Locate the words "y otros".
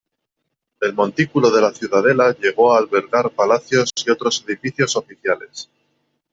4.03-4.43